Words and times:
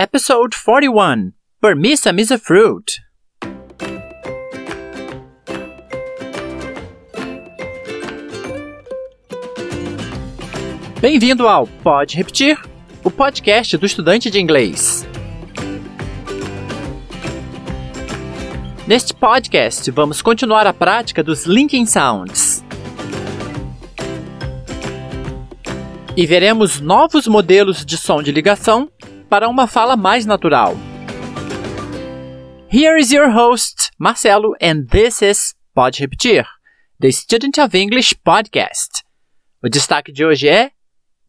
Episode 0.00 0.54
41 0.54 1.32
Permissum 1.60 2.20
is 2.20 2.30
a 2.30 2.38
Fruit. 2.38 3.02
Bem-vindo 11.00 11.48
ao 11.48 11.66
Pode 11.66 12.16
Repetir, 12.16 12.56
o 13.02 13.10
podcast 13.10 13.76
do 13.76 13.84
estudante 13.84 14.30
de 14.30 14.38
inglês. 14.38 15.04
Neste 18.86 19.12
podcast, 19.12 19.90
vamos 19.90 20.22
continuar 20.22 20.64
a 20.64 20.72
prática 20.72 21.24
dos 21.24 21.44
linking 21.44 21.86
sounds. 21.86 22.64
E 26.16 26.24
veremos 26.24 26.80
novos 26.80 27.26
modelos 27.26 27.84
de 27.84 27.96
som 27.96 28.22
de 28.22 28.30
ligação 28.30 28.88
para 29.28 29.48
uma 29.48 29.66
fala 29.66 29.96
mais 29.96 30.24
natural. 30.24 30.74
Here 32.70 32.98
is 32.98 33.12
your 33.12 33.30
host, 33.30 33.90
Marcelo, 33.98 34.54
and 34.60 34.86
this 34.90 35.22
is 35.22 35.54
Pode 35.74 36.00
Repetir, 36.00 36.46
the 37.00 37.10
Student 37.12 37.58
of 37.58 37.76
English 37.76 38.14
Podcast. 38.24 39.04
O 39.62 39.68
destaque 39.68 40.12
de 40.12 40.24
hoje 40.24 40.48
é 40.48 40.70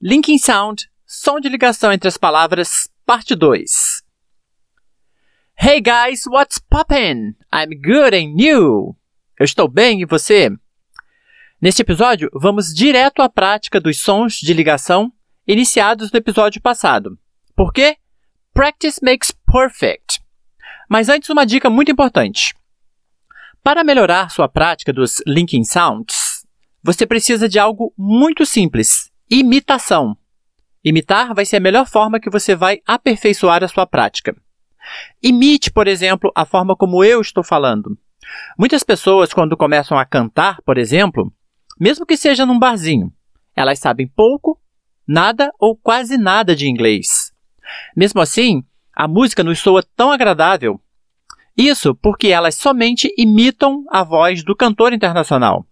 Linking 0.02 0.38
Sound, 0.38 0.90
som 1.06 1.40
de 1.40 1.50
ligação 1.50 1.92
entre 1.92 2.08
as 2.08 2.18
palavras, 2.18 2.90
parte 3.06 3.36
2. 3.36 4.04
Hey 5.62 5.82
guys, 5.82 6.26
what's 6.26 6.60
poppin'? 6.60 7.36
I'm 7.54 7.76
good 7.82 8.16
and 8.16 8.40
you? 8.40 8.96
Eu 9.38 9.44
estou 9.44 9.68
bem 9.68 10.02
e 10.02 10.06
você? 10.06 10.50
Neste 11.62 11.82
episódio, 11.82 12.30
vamos 12.34 12.74
direto 12.74 13.22
à 13.22 13.28
prática 13.28 13.82
dos 13.82 13.98
sons 13.98 14.36
de 14.36 14.54
ligação 14.54 15.12
iniciados 15.46 16.12
no 16.12 16.18
episódio 16.18 16.62
passado. 16.62 17.18
Por 17.60 17.74
quê? 17.74 17.98
Practice 18.54 19.02
makes 19.04 19.32
perfect. 19.32 20.22
Mas 20.90 21.10
antes, 21.10 21.30
uma 21.30 21.46
dica 21.46 21.70
muito 21.70 21.92
importante. 21.92 22.56
Para 23.62 23.84
melhorar 23.84 24.32
sua 24.32 24.48
prática 24.48 24.94
dos 24.94 25.22
linking 25.28 25.66
sounds, 25.66 26.48
você 26.82 27.06
precisa 27.06 27.50
de 27.50 27.60
algo 27.60 27.94
muito 27.98 28.46
simples 28.46 29.12
Imitação. 29.30 30.16
Imitar 30.86 31.36
vai 31.36 31.44
ser 31.44 31.58
a 31.58 31.60
melhor 31.60 31.86
forma 31.86 32.18
que 32.18 32.30
você 32.30 32.56
vai 32.56 32.80
aperfeiçoar 32.88 33.62
a 33.62 33.68
sua 33.68 33.86
prática. 33.86 34.34
Imite, 35.22 35.70
por 35.70 35.86
exemplo, 35.86 36.32
a 36.34 36.46
forma 36.46 36.78
como 36.78 37.04
eu 37.04 37.20
estou 37.20 37.44
falando. 37.44 38.00
Muitas 38.58 38.84
pessoas, 38.84 39.34
quando 39.34 39.58
começam 39.58 40.00
a 40.00 40.06
cantar, 40.06 40.62
por 40.62 40.78
exemplo, 40.78 41.30
mesmo 41.78 42.06
que 42.06 42.16
seja 42.16 42.46
num 42.46 42.58
barzinho, 42.58 43.12
elas 43.54 43.80
sabem 43.80 44.08
pouco, 44.08 44.58
nada 45.06 45.52
ou 45.60 45.76
quase 45.76 46.18
nada 46.18 46.56
de 46.56 46.66
inglês. 46.66 47.19
Mesmo 47.96 48.22
assim, 48.22 48.64
a 48.96 49.08
música 49.08 49.44
nos 49.44 49.60
soa 49.60 49.84
tão 49.96 50.12
agradável. 50.12 50.80
Isso 51.56 51.94
porque 51.96 52.28
elas 52.28 52.56
somente 52.56 53.14
imitam 53.18 53.86
a 53.90 54.04
voz 54.04 54.44
do 54.44 54.56
cantor 54.56 54.94
internacional. 54.94 55.66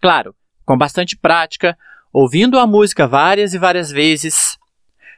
Claro, 0.00 0.34
com 0.64 0.76
bastante 0.76 1.16
prática, 1.16 1.76
ouvindo 2.12 2.58
a 2.58 2.66
música 2.66 3.06
várias 3.06 3.54
e 3.54 3.58
várias 3.58 3.90
vezes. 3.90 4.58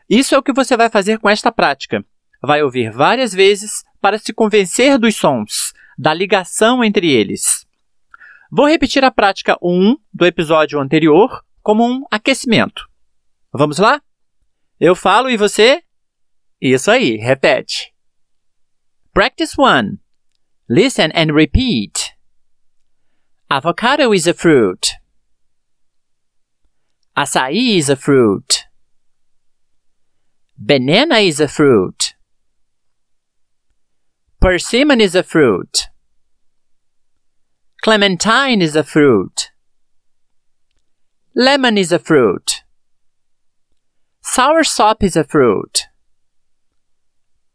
Isso 0.09 0.35
é 0.35 0.39
o 0.39 0.43
que 0.43 0.53
você 0.53 0.77
vai 0.77 0.91
fazer 0.91 1.19
com 1.19 1.29
esta 1.29 1.51
prática. 1.51 2.05
Vai 2.43 2.63
ouvir 2.63 2.91
várias 2.91 3.33
vezes 3.33 3.85
para 4.01 4.19
se 4.19 4.33
convencer 4.33 4.99
dos 4.99 5.17
sons, 5.17 5.73
da 5.97 6.13
ligação 6.13 6.85
entre 6.85 7.11
eles. 7.11 7.67
Vou 8.51 8.69
repetir 8.69 9.05
a 9.05 9.11
prática 9.11 9.57
1 9.63 9.97
do 10.13 10.27
episódio 10.27 10.79
anterior 10.79 11.43
como 11.63 11.85
um 11.85 12.05
aquecimento. 12.11 12.87
Vamos 13.53 13.79
lá? 13.79 14.03
Eu 14.81 14.95
falo 14.97 15.31
e 15.31 15.37
você? 15.37 15.83
Isso 16.61 16.91
aí, 16.91 17.17
repete. 17.17 17.95
Practice 19.13 19.55
1. 19.57 19.99
Listen 20.69 21.11
and 21.15 21.33
repeat. 21.33 22.17
Avocado 23.49 24.13
is 24.13 24.27
a 24.27 24.35
fruit. 24.35 24.97
Açaí 27.17 27.77
is 27.77 27.89
a 27.89 27.95
fruit. 27.95 28.67
Banana 30.59 31.21
is 31.21 31.41
a 31.41 31.47
fruit. 31.47 32.17
Persimmon 34.41 35.01
is 35.01 35.15
a 35.15 35.23
fruit. 35.23 35.89
Clementine 37.83 38.61
is 38.61 38.75
a 38.75 38.83
fruit. 38.83 39.53
Lemon 41.37 41.79
is 41.79 41.93
a 41.93 41.99
fruit. 41.99 42.64
Soursop 44.35 45.05
is 45.05 45.17
a 45.17 45.23
fruit. 45.23 45.87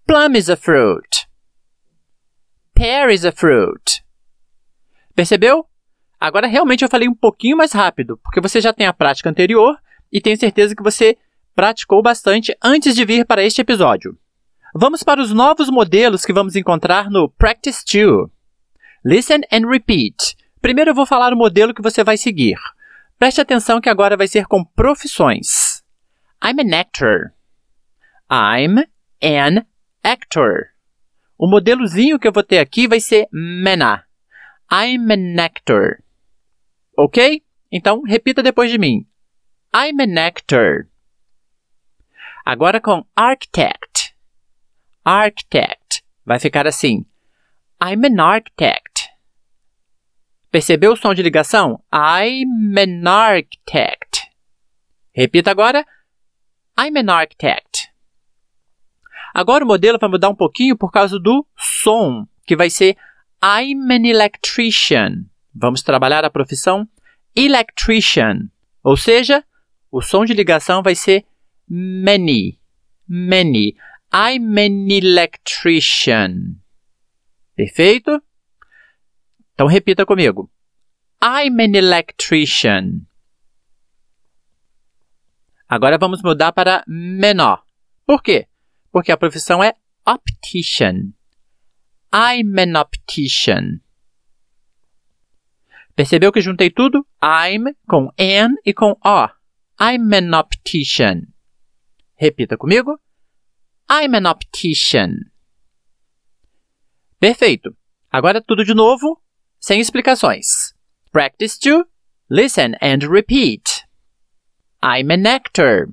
Plum 0.08 0.34
is 0.34 0.48
a 0.48 0.56
fruit. 0.56 1.28
Pear 2.74 3.10
is 3.10 3.26
a 3.26 3.34
fruit. 3.34 4.02
Percebeu? 5.14 5.66
Agora, 6.18 6.48
realmente, 6.48 6.82
eu 6.82 6.90
falei 6.90 7.10
um 7.10 7.14
pouquinho 7.14 7.58
mais 7.58 7.74
rápido, 7.74 8.18
porque 8.24 8.40
você 8.40 8.62
já 8.62 8.72
tem 8.72 8.88
a 8.88 8.94
prática 8.94 9.30
anterior 9.30 9.78
e 10.10 10.22
tenho 10.22 10.40
certeza 10.40 10.74
que 10.74 10.82
você 10.82 11.18
praticou 11.54 12.02
bastante 12.02 12.56
antes 12.64 12.96
de 12.96 13.04
vir 13.04 13.26
para 13.26 13.44
este 13.44 13.60
episódio. 13.60 14.18
Vamos 14.74 15.04
para 15.04 15.22
os 15.22 15.34
novos 15.34 15.70
modelos 15.70 16.24
que 16.24 16.32
vamos 16.32 16.56
encontrar 16.56 17.10
no 17.10 17.30
Practice 17.30 17.84
2. 17.84 18.30
Listen 19.04 19.42
and 19.52 19.68
repeat. 19.70 20.38
Primeiro 20.62 20.92
eu 20.92 20.96
vou 20.96 21.06
falar 21.06 21.34
o 21.34 21.38
modelo 21.38 21.74
que 21.74 21.82
você 21.82 22.06
vai 22.06 22.16
seguir. 22.16 22.56
Preste 23.18 23.42
atenção 23.42 23.82
que 23.82 23.90
agora 23.90 24.16
vai 24.16 24.30
ser 24.30 24.46
com 24.46 24.64
profissões. 24.64 25.69
I'm 26.42 26.60
an 26.60 26.74
actor. 26.74 27.34
I'm 28.30 28.80
an 29.22 29.66
actor. 30.04 30.74
O 31.38 31.48
modelozinho 31.48 32.20
que 32.20 32.28
eu 32.28 32.32
vou 32.32 32.44
ter 32.44 32.60
aqui 32.60 32.88
vai 32.88 33.00
ser 33.00 33.28
mena. 33.32 34.06
I'm 34.72 35.12
an 35.12 35.42
actor. 35.42 36.04
Ok? 36.98 37.44
Então, 37.72 38.02
repita 38.04 38.44
depois 38.44 38.72
de 38.72 38.78
mim. 38.78 39.06
I'm 39.74 40.02
an 40.02 40.18
actor. 40.20 40.88
Agora 42.46 42.80
com 42.82 43.06
architect. 43.16 44.16
Architect. 45.04 46.04
Vai 46.26 46.40
ficar 46.40 46.68
assim. 46.68 47.06
I'm 47.82 48.06
an 48.06 48.22
architect. 48.22 49.10
Percebeu 50.52 50.94
o 50.94 50.98
som 50.98 51.14
de 51.14 51.22
ligação? 51.22 51.84
I'm 51.94 52.78
an 52.78 53.08
architect. 53.08 54.28
Repita 55.14 55.52
agora. 55.52 55.86
I'm 56.80 56.96
an 56.96 57.10
architect. 57.10 57.90
Agora 59.34 59.66
o 59.66 59.68
modelo 59.68 60.00
vai 60.00 60.10
mudar 60.10 60.30
um 60.30 60.36
pouquinho 60.36 60.78
por 60.78 60.90
causa 60.92 61.20
do 61.20 61.46
som, 61.58 62.26
que 62.48 62.56
vai 62.56 62.70
ser 62.70 62.96
I'm 63.44 63.92
an 63.92 64.08
electrician. 64.08 65.26
Vamos 65.54 65.82
trabalhar 65.82 66.24
a 66.24 66.30
profissão 66.30 66.88
electrician, 67.36 68.50
ou 68.82 68.96
seja, 68.96 69.44
o 69.92 70.02
som 70.02 70.24
de 70.24 70.34
ligação 70.34 70.82
vai 70.82 70.96
ser 70.96 71.26
many, 71.68 72.60
many. 73.08 73.76
I'm 74.14 74.58
an 74.58 74.90
electrician. 74.90 76.56
Perfeito? 77.56 78.24
Então 79.54 79.68
repita 79.68 80.06
comigo. 80.06 80.50
I'm 81.22 81.62
an 81.62 81.76
electrician. 81.76 83.09
Agora 85.70 86.00
vamos 86.00 86.24
mudar 86.24 86.52
para 86.52 86.84
menor. 86.88 87.64
Por 88.04 88.24
quê? 88.24 88.48
Porque 88.92 89.12
a 89.12 89.18
profissão 89.18 89.64
é 89.64 89.76
optician. 90.04 91.14
I'm 92.12 92.60
an 92.60 92.80
optician. 92.80 93.80
Percebeu 95.96 96.32
que 96.32 96.42
juntei 96.42 96.72
tudo? 96.72 97.06
I'm 97.22 97.76
com 97.88 98.10
an 98.18 98.56
e 98.66 98.74
com 98.74 98.98
o. 99.06 99.30
I'm 99.80 100.16
an 100.16 100.36
optician. 100.36 101.28
Repita 102.16 102.58
comigo. 102.58 103.00
I'm 103.88 104.16
an 104.16 104.28
optician. 104.28 105.30
Perfeito. 107.20 107.78
Agora 108.10 108.42
tudo 108.42 108.66
de 108.66 108.74
novo, 108.74 109.22
sem 109.60 109.80
explicações. 109.80 110.74
Practice 111.12 111.60
to 111.60 111.86
listen 112.28 112.76
and 112.82 113.08
repeat. 113.08 113.79
I'm 114.82 115.12
an 115.12 115.26
actor. 115.26 115.90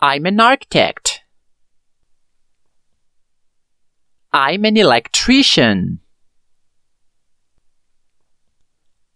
I'm 0.00 0.26
an 0.26 0.40
architect. 0.40 1.22
I'm 4.32 4.64
an 4.64 4.76
electrician. 4.76 6.00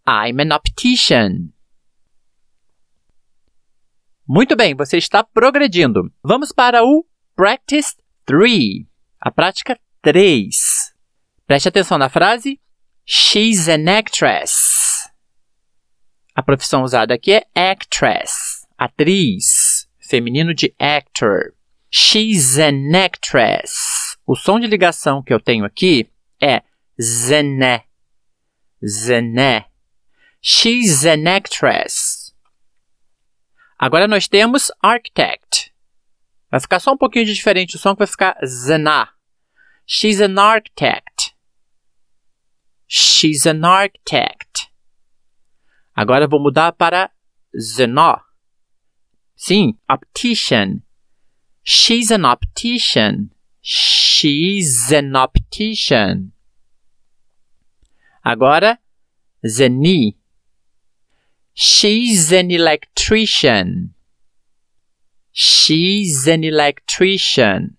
I'm 0.06 0.40
an 0.40 0.52
optician. 0.52 1.52
Muito 4.26 4.56
bem, 4.56 4.74
você 4.74 4.96
está 4.98 5.22
progredindo. 5.22 6.12
Vamos 6.22 6.52
para 6.52 6.84
o 6.84 7.04
Practice 7.36 7.96
3, 8.24 8.86
a 9.20 9.30
prática 9.30 9.78
3. 10.00 10.56
Preste 11.46 11.68
atenção 11.68 11.98
na 11.98 12.08
frase 12.08 12.60
She's 13.04 13.68
an 13.68 13.88
actress. 13.88 14.81
A 16.34 16.42
profissão 16.42 16.82
usada 16.82 17.14
aqui 17.14 17.32
é 17.32 17.46
actress, 17.54 18.66
atriz. 18.78 19.86
feminino 20.12 20.52
de 20.54 20.74
actor. 20.78 21.54
She's 21.90 22.58
an 22.58 22.94
actress. 22.94 24.16
O 24.26 24.36
som 24.36 24.60
de 24.60 24.66
ligação 24.66 25.22
que 25.22 25.32
eu 25.32 25.40
tenho 25.40 25.64
aqui 25.64 26.08
é 26.40 26.62
zené. 27.00 27.84
Zené. 28.84 29.66
She's 30.40 31.04
an 31.06 31.26
actress. 31.26 32.34
Agora 33.78 34.06
nós 34.06 34.28
temos 34.28 34.70
architect. 34.82 35.72
Vai 36.50 36.60
ficar 36.60 36.80
só 36.80 36.92
um 36.92 36.98
pouquinho 36.98 37.24
de 37.24 37.34
diferente 37.34 37.76
o 37.76 37.78
som 37.78 37.94
que 37.94 38.00
vai 38.00 38.06
ficar 38.06 38.36
zená. 38.44 39.08
She's 39.86 40.20
an 40.20 40.38
architect. 40.38 41.34
She's 42.86 43.46
an 43.46 43.64
architect. 43.64 44.41
Agora 45.94 46.26
vou 46.26 46.40
mudar 46.40 46.72
para 46.72 47.10
zenó. 47.54 48.20
Sim, 49.36 49.76
optician. 49.88 50.82
She's 51.62 52.10
an 52.10 52.24
optician. 52.24 53.30
She's 53.60 54.90
an 54.92 55.14
optician. 55.14 56.32
Agora, 58.24 58.78
zeni. 59.44 60.16
She's 61.54 62.32
an 62.32 62.50
electrician. 62.50 63.94
She's 65.32 66.26
an 66.26 66.44
electrician. 66.44 67.76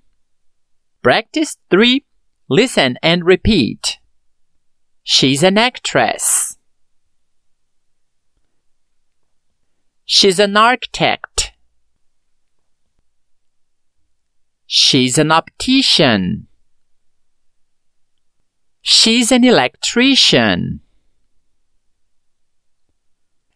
Practice 1.02 1.58
3. 1.70 2.06
Listen 2.50 2.98
and 3.02 3.26
repeat. 3.26 4.00
She's 5.04 5.44
an 5.44 5.58
actress. 5.58 6.53
She's 10.06 10.40
an 10.40 10.58
architect. 10.58 11.54
She's 14.68 15.18
an 15.18 15.32
optician. 15.32 16.48
She's 18.82 19.32
an 19.32 19.46
electrician. 19.46 20.82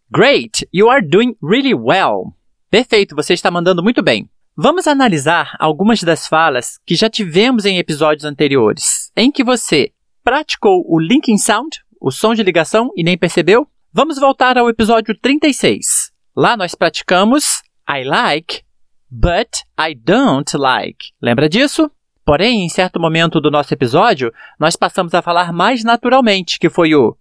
Great! 0.09 0.63
You 0.71 0.89
are 0.89 1.01
doing 1.01 1.35
really 1.41 1.73
well. 1.73 2.33
Perfeito, 2.71 3.13
você 3.13 3.33
está 3.33 3.51
mandando 3.51 3.83
muito 3.83 4.01
bem. 4.01 4.29
Vamos 4.55 4.87
analisar 4.87 5.55
algumas 5.59 6.01
das 6.01 6.27
falas 6.27 6.79
que 6.85 6.95
já 6.95 7.09
tivemos 7.09 7.65
em 7.65 7.77
episódios 7.77 8.23
anteriores, 8.23 9.11
em 9.15 9.29
que 9.29 9.43
você 9.43 9.91
praticou 10.23 10.83
o 10.87 10.97
linking 10.97 11.37
sound, 11.37 11.77
o 11.99 12.09
som 12.09 12.33
de 12.33 12.41
ligação, 12.41 12.89
e 12.95 13.03
nem 13.03 13.17
percebeu? 13.17 13.67
Vamos 13.91 14.17
voltar 14.17 14.57
ao 14.57 14.69
episódio 14.69 15.13
36. 15.19 16.06
Lá 16.37 16.55
nós 16.55 16.75
praticamos 16.75 17.63
I 17.89 18.03
like, 18.03 18.63
but 19.09 19.63
I 19.75 19.95
don't 19.95 20.55
like. 20.55 21.07
Lembra 21.19 21.49
disso? 21.49 21.89
Porém, 22.23 22.63
em 22.63 22.69
certo 22.69 22.99
momento 22.99 23.41
do 23.41 23.49
nosso 23.49 23.73
episódio, 23.73 24.31
nós 24.59 24.75
passamos 24.75 25.15
a 25.15 25.23
falar 25.23 25.51
mais 25.51 25.83
naturalmente, 25.83 26.59
que 26.59 26.69
foi 26.69 26.93
o 26.93 27.17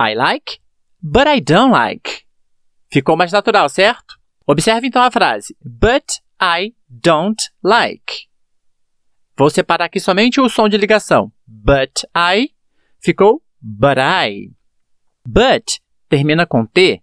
I 0.00 0.12
like, 0.16 0.58
but 1.00 1.28
I 1.28 1.40
don't 1.40 1.70
like. 1.70 2.22
Ficou 2.90 3.16
mais 3.16 3.30
natural, 3.30 3.68
certo? 3.68 4.18
Observe 4.44 4.88
então 4.88 5.02
a 5.02 5.10
frase 5.10 5.56
But 5.64 6.14
I 6.42 6.74
don't 6.88 7.40
like. 7.62 8.26
Vou 9.36 9.50
separar 9.50 9.84
aqui 9.84 10.00
somente 10.00 10.40
o 10.40 10.48
som 10.48 10.68
de 10.68 10.76
ligação. 10.76 11.30
But 11.46 12.02
I 12.12 12.50
ficou 12.98 13.40
but 13.62 13.98
I. 13.98 14.50
But 15.24 15.78
termina 16.08 16.44
com 16.44 16.66
T. 16.66 17.00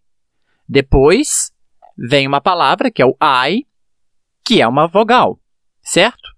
Depois 0.67 1.51
vem 1.97 2.27
uma 2.27 2.41
palavra 2.41 2.91
que 2.91 3.01
é 3.01 3.05
o 3.05 3.15
I, 3.21 3.65
que 4.43 4.61
é 4.61 4.67
uma 4.67 4.87
vogal, 4.87 5.39
certo? 5.81 6.35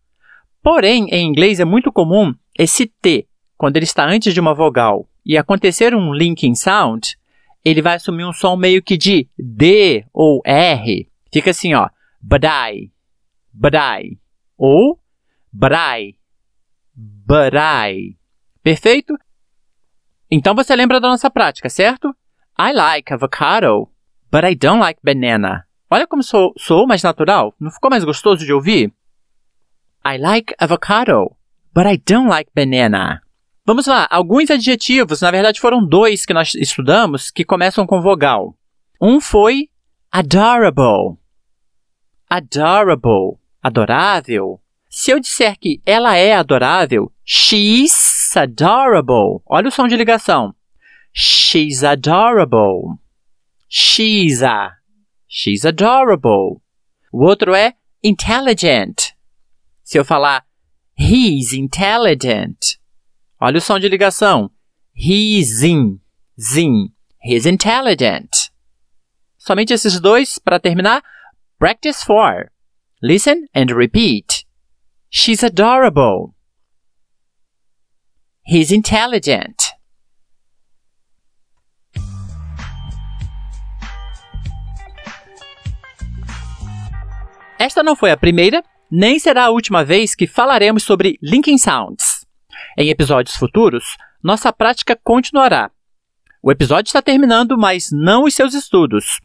Porém, 0.61 1.07
em 1.09 1.25
inglês 1.25 1.59
é 1.59 1.65
muito 1.65 1.91
comum 1.91 2.33
esse 2.57 2.87
T, 2.87 3.27
quando 3.57 3.77
ele 3.77 3.85
está 3.85 4.05
antes 4.05 4.33
de 4.33 4.39
uma 4.39 4.53
vogal, 4.53 5.07
e 5.25 5.37
acontecer 5.37 5.95
um 5.95 6.13
linking 6.13 6.55
sound, 6.55 7.17
ele 7.63 7.81
vai 7.81 7.95
assumir 7.95 8.25
um 8.25 8.33
som 8.33 8.55
meio 8.55 8.81
que 8.81 8.97
de 8.97 9.29
D 9.37 10.05
ou 10.13 10.41
R. 10.45 11.09
Fica 11.33 11.51
assim, 11.51 11.73
ó. 11.73 11.89
But 12.21 12.43
I, 12.43 12.91
but 13.53 13.73
I. 13.75 14.17
Ou 14.57 14.99
but 15.51 15.73
I, 15.73 16.17
but 16.95 17.53
I. 17.55 18.17
Perfeito? 18.63 19.17
Então 20.29 20.55
você 20.55 20.75
lembra 20.75 20.99
da 20.99 21.07
nossa 21.07 21.29
prática, 21.29 21.69
certo? 21.69 22.15
I 22.59 22.73
like 22.73 23.13
avocado, 23.13 23.89
but 24.31 24.43
I 24.43 24.55
don't 24.55 24.79
like 24.79 24.99
banana. 25.03 25.65
Olha 25.89 26.05
como 26.05 26.21
sou, 26.21 26.53
sou 26.57 26.85
mais 26.85 27.03
natural. 27.03 27.53
Não 27.59 27.71
ficou 27.71 27.89
mais 27.89 28.03
gostoso 28.03 28.45
de 28.45 28.53
ouvir? 28.53 28.93
I 30.05 30.17
like 30.17 30.53
avocado, 30.59 31.35
but 31.73 31.85
I 31.85 31.97
don't 31.97 32.29
like 32.29 32.51
banana. 32.55 33.21
Vamos 33.65 33.85
lá, 33.85 34.07
alguns 34.09 34.49
adjetivos, 34.49 35.19
na 35.19 35.29
verdade 35.29 35.59
foram 35.59 35.85
dois 35.85 36.25
que 36.25 36.33
nós 36.33 36.53
estudamos, 36.55 37.29
que 37.29 37.43
começam 37.43 37.85
com 37.85 38.01
vogal. 38.01 38.55
Um 39.01 39.19
foi 39.19 39.69
adorable. 40.11 41.17
Adorable. 42.29 43.37
Adorável. 43.61 44.61
Se 44.89 45.11
eu 45.11 45.19
disser 45.19 45.57
que 45.59 45.81
ela 45.85 46.15
é 46.15 46.33
adorável, 46.33 47.11
she's 47.25 48.35
adorable. 48.35 49.41
Olha 49.45 49.67
o 49.67 49.71
som 49.71 49.87
de 49.87 49.97
ligação. 49.97 50.55
She's 51.13 51.83
adorable. 51.83 52.97
She's 53.67 54.41
a. 54.41 54.77
She's 55.27 55.65
adorable. 55.65 56.61
O 57.11 57.23
outro 57.25 57.53
é 57.53 57.73
intelligent. 58.03 59.13
Se 59.83 59.97
eu 59.97 60.05
falar 60.05 60.45
he's 60.97 61.53
intelligent, 61.53 62.77
olha 63.39 63.57
o 63.57 63.61
som 63.61 63.79
de 63.79 63.87
ligação. 63.87 64.51
He's 64.93 65.61
in. 65.61 65.99
Zin. 66.39 66.93
He's 67.21 67.45
intelligent. 67.45 68.51
Somente 69.37 69.73
esses 69.73 69.99
dois 69.99 70.39
para 70.39 70.59
terminar. 70.59 71.03
Practice 71.59 72.03
4. 72.03 72.51
Listen 73.01 73.47
and 73.53 73.71
repeat. 73.71 74.45
She's 75.09 75.43
adorable. 75.43 76.35
He's 78.43 78.71
intelligent. 78.71 79.66
Esta 87.67 87.83
não 87.83 87.97
foi 87.97 88.11
a 88.11 88.17
primeira, 88.17 88.63
nem 88.89 89.19
será 89.19 89.47
a 89.47 89.49
última 89.49 89.83
vez 89.83 90.15
que 90.15 90.25
falaremos 90.25 90.83
sobre 90.83 91.19
linking 91.21 91.57
sounds. 91.57 92.25
Em 92.77 92.87
episódios 92.87 93.35
futuros, 93.35 93.83
nossa 94.23 94.53
prática 94.53 94.97
continuará. 95.03 95.69
O 96.41 96.49
episódio 96.49 96.87
está 96.87 97.01
terminando, 97.01 97.57
mas 97.57 97.89
não 97.91 98.23
os 98.23 98.33
seus 98.33 98.53
estudos. 98.53 99.19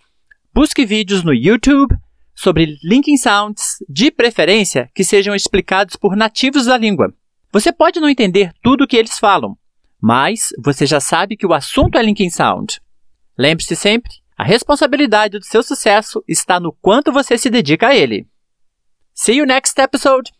Busque 0.52 0.84
vídeos 0.84 1.22
no 1.22 1.32
YouTube 1.32 1.96
sobre 2.34 2.76
linking 2.82 3.16
sounds, 3.16 3.76
de 3.88 4.10
preferência 4.10 4.90
que 4.92 5.04
sejam 5.04 5.36
explicados 5.36 5.94
por 5.94 6.16
nativos 6.16 6.64
da 6.64 6.76
língua. 6.76 7.14
Você 7.52 7.70
pode 7.70 8.00
não 8.00 8.08
entender 8.08 8.52
tudo 8.60 8.82
o 8.82 8.88
que 8.88 8.96
eles 8.96 9.20
falam, 9.20 9.56
mas 10.00 10.48
você 10.58 10.84
já 10.84 10.98
sabe 10.98 11.36
que 11.36 11.46
o 11.46 11.54
assunto 11.54 11.96
é 11.96 12.02
linking 12.02 12.30
sound. 12.30 12.80
Lembre-se 13.38 13.76
sempre, 13.76 14.10
a 14.36 14.42
responsabilidade 14.42 15.38
do 15.38 15.44
seu 15.44 15.62
sucesso 15.62 16.24
está 16.26 16.58
no 16.58 16.72
quanto 16.72 17.12
você 17.12 17.38
se 17.38 17.48
dedica 17.48 17.86
a 17.86 17.94
ele. 17.94 18.26
See 19.14 19.36
you 19.36 19.46
next 19.46 19.78
episode! 19.78 20.32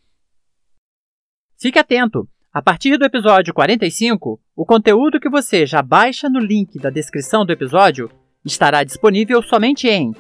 Fique 1.60 1.78
atento! 1.78 2.26
A 2.52 2.62
partir 2.62 2.96
do 2.96 3.04
episódio 3.04 3.52
45, 3.52 4.40
o 4.56 4.64
conteúdo 4.64 5.20
que 5.20 5.28
você 5.28 5.66
já 5.66 5.82
baixa 5.82 6.28
no 6.28 6.40
link 6.40 6.78
da 6.78 6.88
descrição 6.88 7.44
do 7.44 7.52
episódio 7.52 8.10
estará 8.44 8.82
disponível 8.82 9.42
somente 9.42 9.88
em 9.88 10.14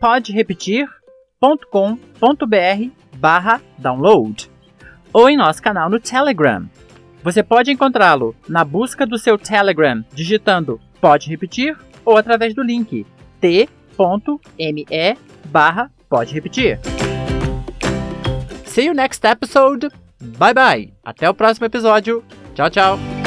podrepetir.com.br 0.00 0.86
barra 3.16 3.60
download 3.76 4.50
ou 5.12 5.28
em 5.28 5.36
nosso 5.36 5.60
canal 5.60 5.90
no 5.90 5.98
Telegram. 6.00 6.68
Você 7.22 7.42
pode 7.42 7.72
encontrá-lo 7.72 8.34
na 8.48 8.64
busca 8.64 9.04
do 9.04 9.18
seu 9.18 9.36
Telegram 9.36 10.04
digitando 10.14 10.80
Pode 11.00 11.28
Repetir 11.28 11.76
ou 12.04 12.16
através 12.16 12.54
do 12.54 12.62
link 12.62 13.04
t.me 13.40 14.86
barra 15.46 15.90
Pode 16.08 16.32
Repetir. 16.32 16.80
See 18.70 18.84
you 18.84 18.94
next 18.94 19.24
episode. 19.24 19.90
Bye 20.38 20.54
bye. 20.54 20.92
Até 21.04 21.28
o 21.28 21.34
próximo 21.34 21.66
episódio. 21.66 22.22
Tchau, 22.54 22.70
tchau. 22.70 23.19